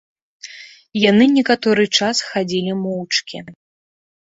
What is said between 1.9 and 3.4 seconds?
час хадзілі моўчкі.